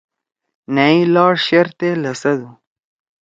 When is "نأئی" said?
0.73-0.99